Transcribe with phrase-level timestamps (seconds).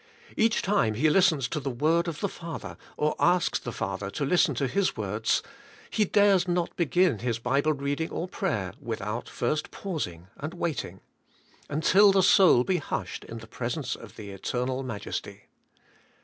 [0.35, 4.25] Each time he listens to the word of the Father, or asks the Father to
[4.25, 5.43] listen to his words,
[5.91, 11.01] he dares not begin his Bible reading or prayer without first pausing and waiting,
[11.69, 15.43] until the soul be hushed in the presence of the Eternal Majesty.